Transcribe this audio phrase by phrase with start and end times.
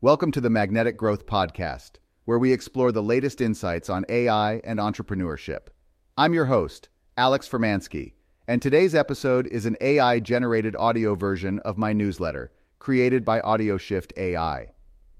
[0.00, 1.94] Welcome to the Magnetic Growth Podcast,
[2.24, 5.70] where we explore the latest insights on AI and entrepreneurship.
[6.16, 8.12] I'm your host, Alex Furmansky,
[8.46, 14.16] and today's episode is an AI generated audio version of my newsletter, created by AudioShift
[14.16, 14.68] AI.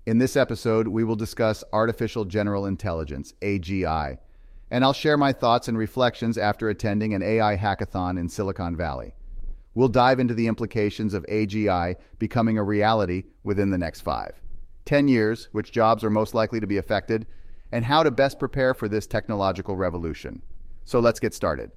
[0.07, 4.19] In this episode, we will discuss artificial general intelligence, AGI,
[4.71, 9.17] and I'll share my thoughts and reflections after attending an AI hackathon in Silicon Valley.
[9.75, 14.41] We'll dive into the implications of AGI becoming a reality within the next five.
[14.89, 17.27] 10 years, which jobs are most likely to be affected,
[17.71, 20.41] and how to best prepare for this technological revolution.
[20.87, 21.73] So let's get started.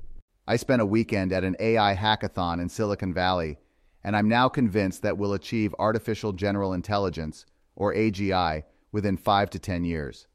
[0.47, 3.57] I spent a weekend at an AI hackathon in Silicon Valley,
[4.01, 7.45] and I'm now convinced that we'll achieve artificial general intelligence,
[7.75, 8.63] or AGI,
[8.93, 10.27] within 5 to 10 years.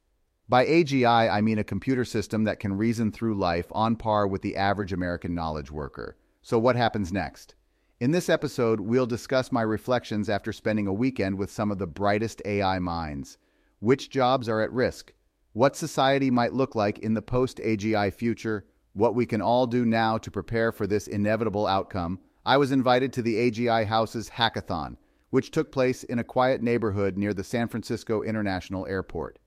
[0.47, 4.43] By AGI, I mean a computer system that can reason through life on par with
[4.43, 6.19] the average American knowledge worker.
[6.43, 7.55] So what happens next?
[7.99, 11.87] In this episode, we'll discuss my reflections after spending a weekend with some of the
[11.87, 13.39] brightest AI minds.
[13.79, 15.15] Which jobs are at risk?
[15.55, 18.67] What society might look like in the post-AGI future?
[18.93, 22.21] What we can all do now to prepare for this inevitable outcome?
[22.45, 24.99] I was invited to the AGI House's hackathon,
[25.31, 29.39] which took place in a quiet neighborhood near the San Francisco International Airport.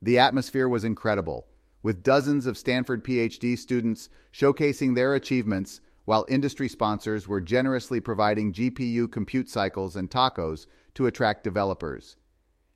[0.00, 1.48] The atmosphere was incredible,
[1.82, 8.52] with dozens of Stanford PhD students showcasing their achievements while industry sponsors were generously providing
[8.52, 12.16] GPU compute cycles and tacos to attract developers.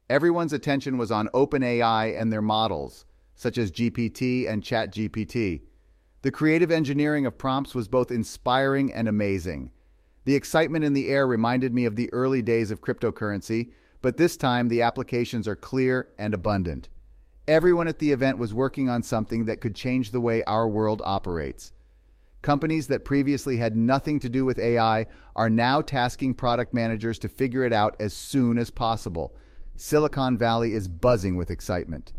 [0.08, 5.62] Everyone's attention was on OpenAI and their models, such as GPT and ChatGPT.
[6.22, 9.72] The creative engineering of prompts was both inspiring and amazing.
[10.26, 14.36] The excitement in the air reminded me of the early days of cryptocurrency, but this
[14.36, 16.88] time the applications are clear and abundant.
[17.48, 21.02] Everyone at the event was working on something that could change the way our world
[21.04, 21.72] operates.
[22.44, 27.26] Companies that previously had nothing to do with AI are now tasking product managers to
[27.26, 29.34] figure it out as soon as possible.
[29.76, 32.12] Silicon Valley is buzzing with excitement.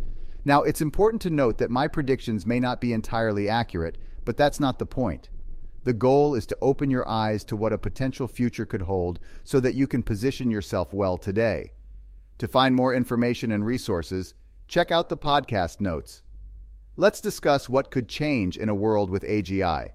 [0.43, 4.59] Now, it's important to note that my predictions may not be entirely accurate, but that's
[4.59, 5.29] not the point.
[5.83, 9.59] The goal is to open your eyes to what a potential future could hold so
[9.59, 11.73] that you can position yourself well today.
[12.39, 14.33] To find more information and resources,
[14.67, 16.23] check out the podcast notes.
[16.97, 19.91] Let's discuss what could change in a world with AGI.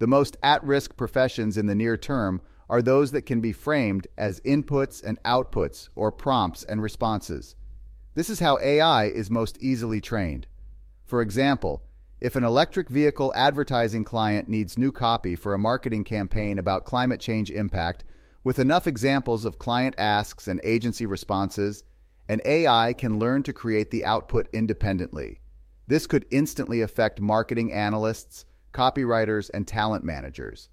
[0.00, 2.40] The most at risk professions in the near term
[2.70, 7.54] are those that can be framed as inputs and outputs, or prompts and responses.
[8.14, 10.46] This is how AI is most easily trained.
[11.04, 11.82] For example,
[12.18, 17.20] if an electric vehicle advertising client needs new copy for a marketing campaign about climate
[17.20, 18.02] change impact,
[18.42, 21.84] with enough examples of client asks and agency responses,
[22.26, 25.40] an AI can learn to create the output independently.
[25.88, 30.68] This could instantly affect marketing analysts, copywriters, and talent managers.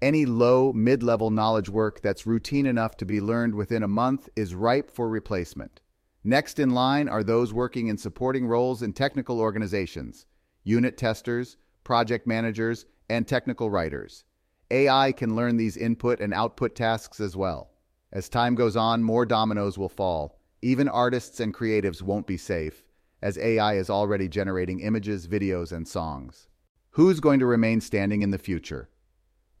[0.00, 4.28] Any low, mid level knowledge work that's routine enough to be learned within a month
[4.36, 5.80] is ripe for replacement.
[6.22, 10.26] Next in line are those working in supporting roles in technical organizations,
[10.62, 14.24] unit testers, project managers, and technical writers.
[14.70, 17.70] AI can learn these input and output tasks as well.
[18.12, 20.38] As time goes on, more dominoes will fall.
[20.62, 22.84] Even artists and creatives won't be safe,
[23.22, 26.48] as AI is already generating images, videos, and songs.
[26.92, 28.88] Who's going to remain standing in the future?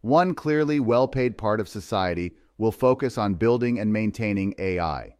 [0.00, 5.16] One clearly well-paid part of society will focus on building and maintaining AI.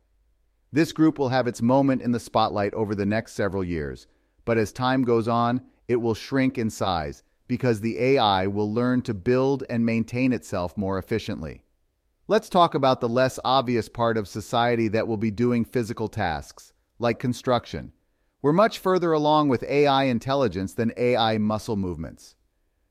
[0.72, 4.06] This group will have its moment in the spotlight over the next several years,
[4.44, 9.00] but as time goes on, it will shrink in size because the AI will learn
[9.02, 11.64] to build and maintain itself more efficiently.
[12.26, 16.72] Let's talk about the less obvious part of society that will be doing physical tasks,
[16.98, 17.92] like construction,
[18.40, 22.36] we're much further along with AI intelligence than AI muscle movements.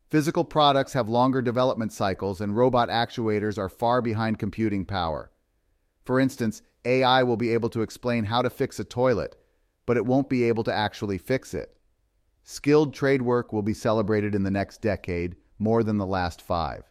[0.09, 5.31] Physical products have longer development cycles, and robot actuators are far behind computing power.
[6.05, 9.35] For instance, AI will be able to explain how to fix a toilet,
[9.85, 11.77] but it won't be able to actually fix it.
[12.43, 16.83] Skilled trade work will be celebrated in the next decade more than the last five.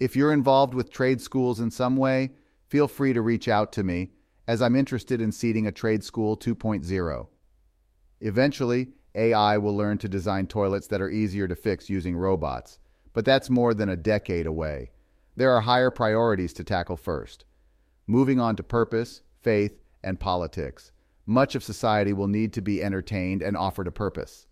[0.00, 2.32] If you're involved with trade schools in some way,
[2.66, 4.10] feel free to reach out to me,
[4.48, 7.28] as I'm interested in seeding a trade school 2.0.
[8.24, 12.78] Eventually, AI will learn to design toilets that are easier to fix using robots,
[13.12, 14.92] but that's more than a decade away.
[15.36, 17.44] There are higher priorities to tackle first.
[18.06, 20.90] Moving on to purpose, faith, and politics.
[21.26, 24.46] Much of society will need to be entertained and offered a purpose.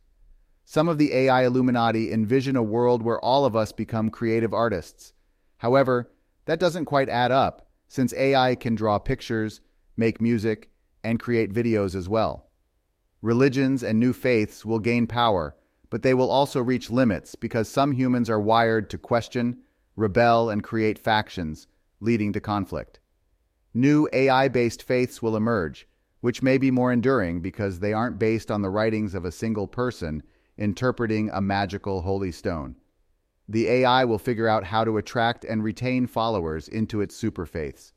[0.67, 5.15] Some of the AI Illuminati envision a world where all of us become creative artists.
[5.57, 6.13] However,
[6.45, 9.63] that doesn't quite add up, since AI can draw pictures,
[9.97, 10.69] make music,
[11.03, 12.51] and create videos as well.
[13.23, 15.55] Religions and new faiths will gain power,
[15.91, 19.59] but they will also reach limits because some humans are wired to question,
[19.95, 21.69] rebel, and create factions,
[22.01, 22.99] leading to conflict.
[23.73, 25.87] New AI-based faiths will emerge,
[26.21, 29.69] which may be more enduring because they aren't based on the writings of a single
[29.69, 30.23] person
[30.59, 32.75] interpreting a magical holy stone.
[33.49, 37.93] The AI will figure out how to attract and retain followers into its superfaiths.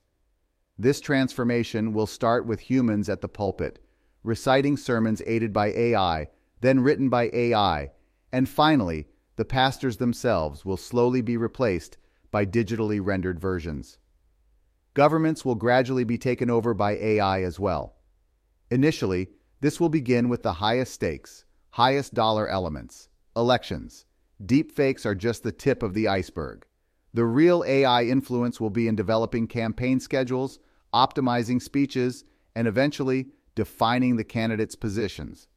[0.77, 3.79] This transformation will start with humans at the pulpit,
[4.25, 6.27] reciting sermons aided by AI,
[6.61, 7.91] then written by AI,
[8.31, 11.97] and finally, the pastors themselves will slowly be replaced
[12.31, 13.97] by digitally rendered versions.
[14.93, 17.95] Governments will gradually be taken over by AI as well.
[18.71, 19.29] Initially,
[19.61, 24.05] this will begin with the highest stakes, highest dollar elements, elections.
[24.43, 26.65] Deepfakes are just the tip of the iceberg.
[27.13, 30.59] The real AI influence will be in developing campaign schedules,
[30.93, 32.25] optimizing speeches,
[32.55, 35.47] and eventually defining the candidate's positions.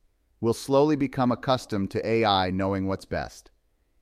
[0.40, 3.50] We'll slowly become accustomed to AI knowing what's best.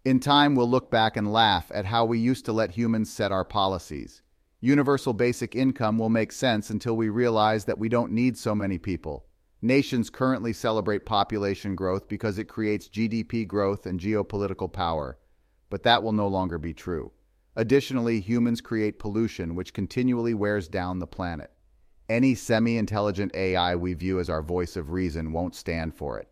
[0.04, 3.32] In time, we'll look back and laugh at how we used to let humans set
[3.32, 4.22] our policies.
[4.60, 8.78] Universal basic income will make sense until we realize that we don't need so many
[8.78, 9.26] people.
[9.62, 15.18] Nations currently celebrate population growth because it creates GDP growth and geopolitical power,
[15.70, 17.10] but that will no longer be true.
[17.56, 21.50] Additionally, humans create pollution which continually wears down the planet.
[22.08, 26.28] Any semi-intelligent AI we view as our voice of reason won't stand for it.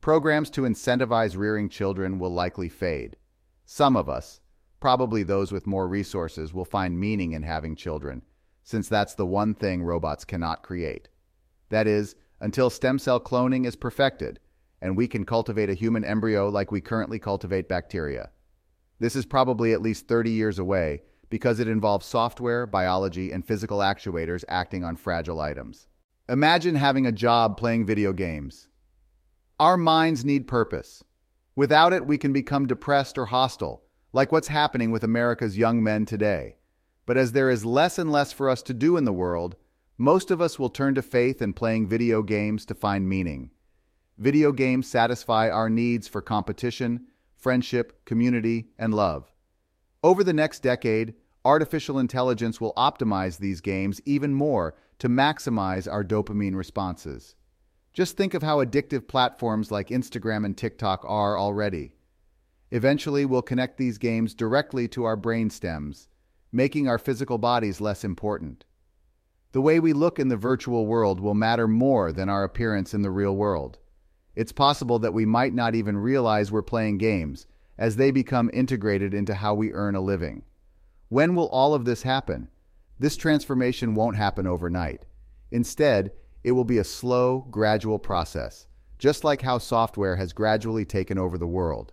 [0.00, 3.16] Programs to incentivize rearing children will likely fade.
[3.64, 4.40] Some of us,
[4.80, 8.22] probably those with more resources, will find meaning in having children,
[8.64, 11.08] since that's the one thing robots cannot create.
[11.68, 14.40] That is, until stem cell cloning is perfected,
[14.82, 18.30] and we can cultivate a human embryo like we currently cultivate bacteria.
[18.98, 23.78] This is probably at least 30 years away because it involves software, biology, and physical
[23.78, 25.88] actuators acting on fragile items.
[26.28, 28.68] Imagine having a job playing video games.
[29.58, 31.02] Our minds need purpose.
[31.54, 33.82] Without it, we can become depressed or hostile,
[34.12, 36.56] like what's happening with America's young men today.
[37.06, 39.56] But as there is less and less for us to do in the world,
[39.96, 43.50] most of us will turn to faith and playing video games to find meaning.
[44.18, 47.06] Video games satisfy our needs for competition,
[47.36, 49.32] friendship, community, and love.
[50.06, 51.14] Over the next decade,
[51.44, 57.34] artificial intelligence will optimize these games even more to maximize our dopamine responses.
[57.92, 61.96] Just think of how addictive platforms like Instagram and TikTok are already.
[62.70, 66.06] Eventually, we'll connect these games directly to our brain stems,
[66.52, 68.64] making our physical bodies less important.
[69.50, 73.02] The way we look in the virtual world will matter more than our appearance in
[73.02, 73.80] the real world.
[74.36, 77.48] It's possible that we might not even realize we're playing games
[77.78, 80.42] as they become integrated into how we earn a living.
[81.08, 82.48] When will all of this happen?
[82.98, 85.04] This transformation won't happen overnight.
[85.50, 86.12] Instead,
[86.42, 88.66] it will be a slow, gradual process,
[88.98, 91.92] just like how software has gradually taken over the world.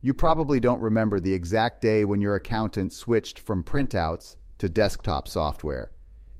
[0.00, 5.26] You probably don't remember the exact day when your accountant switched from printouts to desktop
[5.26, 5.90] software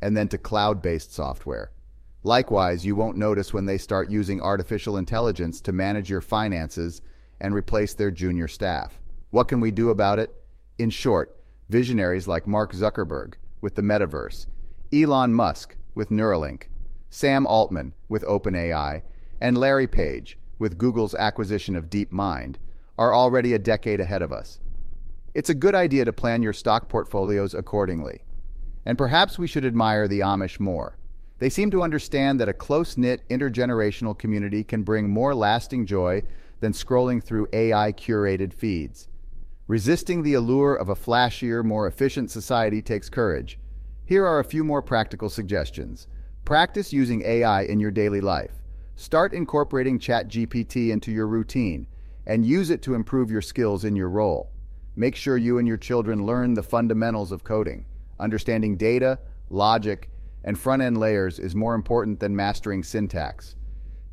[0.00, 1.72] and then to cloud-based software.
[2.22, 7.00] Likewise, you won't notice when they start using artificial intelligence to manage your finances
[7.40, 9.00] and replace their junior staff.
[9.30, 10.34] What can we do about it?
[10.78, 14.46] In short, visionaries like Mark Zuckerberg with the metaverse,
[14.92, 16.64] Elon Musk with Neuralink,
[17.10, 19.02] Sam Altman with OpenAI,
[19.40, 22.56] and Larry Page with Google's acquisition of DeepMind
[22.98, 24.60] are already a decade ahead of us.
[25.34, 28.22] It's a good idea to plan your stock portfolios accordingly.
[28.86, 30.96] And perhaps we should admire the Amish more.
[31.38, 36.22] They seem to understand that a close-knit intergenerational community can bring more lasting joy
[36.60, 39.08] than scrolling through AI-curated feeds.
[39.66, 43.58] Resisting the allure of a flashier, more efficient society takes courage.
[44.04, 46.06] Here are a few more practical suggestions.
[46.44, 48.62] Practice using AI in your daily life.
[48.96, 51.86] Start incorporating ChatGPT into your routine
[52.26, 54.50] and use it to improve your skills in your role.
[54.96, 57.84] Make sure you and your children learn the fundamentals of coding.
[58.18, 59.18] Understanding data,
[59.50, 60.10] logic,
[60.44, 63.54] and front-end layers is more important than mastering syntax.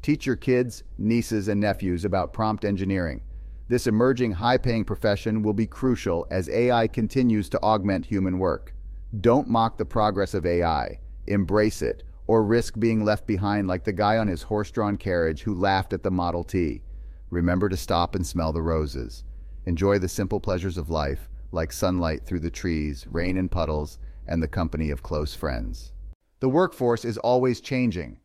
[0.06, 3.22] Teach your kids, nieces, and nephews about prompt engineering.
[3.70, 8.76] This emerging high-paying profession will be crucial as AI continues to augment human work.
[9.22, 11.00] Don't mock the progress of AI.
[11.26, 15.56] Embrace it, or risk being left behind like the guy on his horse-drawn carriage who
[15.56, 16.84] laughed at the Model T.
[17.32, 19.24] Remember to stop and smell the roses.
[19.66, 23.98] Enjoy the simple pleasures of life like sunlight through the trees, rain in puddles,
[24.28, 25.94] and the company of close friends.
[26.42, 28.20] The workforce is always changing.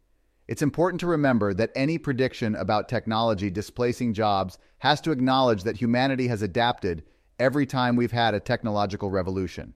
[0.50, 5.76] It's important to remember that any prediction about technology displacing jobs has to acknowledge that
[5.76, 7.04] humanity has adapted
[7.38, 9.74] every time we've had a technological revolution.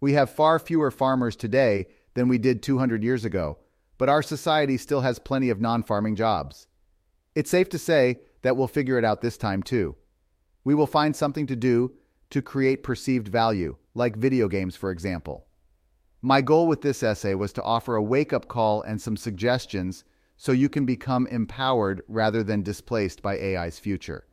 [0.00, 3.58] We have far fewer farmers today than we did 200 years ago,
[3.98, 6.68] but our society still has plenty of non-farming jobs.
[7.34, 9.96] It's safe to say that we'll figure it out this time too.
[10.62, 11.94] We will find something to do
[12.30, 15.48] to create perceived value, like video games, for example.
[16.22, 20.04] My goal with this essay was to offer a wake-up call and some suggestions
[20.36, 24.26] so you can become empowered rather than displaced by AI's future.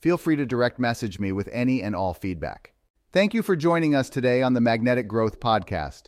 [0.00, 2.72] Feel free to direct message me with any and all feedback.
[3.12, 6.04] Thank you for joining us today on the Magnetic Growth Podcast.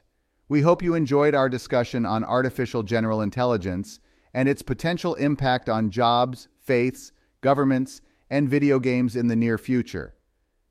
[0.49, 4.01] We hope you enjoyed our discussion on artificial general intelligence
[4.33, 10.15] and its potential impact on jobs, faiths, governments, and video games in the near future.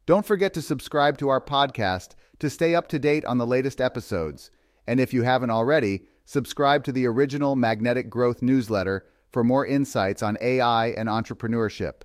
[0.07, 3.81] Don't forget to subscribe to our podcast to stay up to date on the latest
[3.81, 4.51] episodes.
[4.87, 10.23] And if you haven't already, subscribe to the original Magnetic Growth newsletter for more insights
[10.23, 12.01] on AI and entrepreneurship.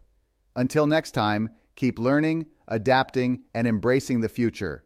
[0.56, 4.84] Until next time, keep learning, adapting, and embracing the future.